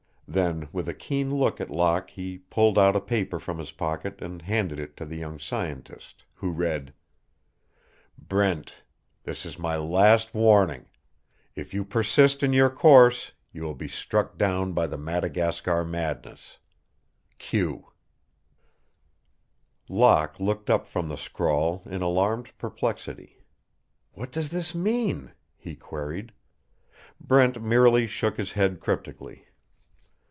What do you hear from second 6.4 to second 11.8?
read: BRENT, This is my last warning. If